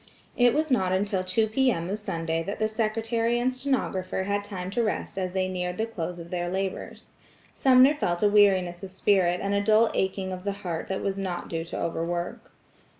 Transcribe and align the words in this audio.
It 0.35 0.55
was 0.55 0.71
not 0.71 0.91
until 0.91 1.23
two 1.23 1.45
P.M. 1.45 1.87
of 1.87 1.99
Sunday 1.99 2.41
that 2.41 2.57
the 2.57 2.67
secretary 2.67 3.39
and 3.39 3.53
stenographer 3.53 4.23
had 4.23 4.43
time 4.43 4.71
to 4.71 4.81
rest 4.81 5.15
as 5.15 5.33
they 5.33 5.47
neared 5.47 5.77
the 5.77 5.85
close 5.85 6.17
of 6.17 6.31
their 6.31 6.49
labors. 6.49 7.11
Sumner 7.53 7.93
felt 7.93 8.23
a 8.23 8.27
weariness 8.27 8.81
of 8.83 8.89
spirit 8.89 9.39
and 9.43 9.53
a 9.53 9.61
dull 9.61 9.91
aching 9.93 10.31
of 10.33 10.43
the 10.43 10.53
heart 10.65 10.87
that 10.87 11.03
was 11.03 11.19
not 11.19 11.49
due 11.49 11.65
to 11.65 11.79
overwork. 11.79 12.51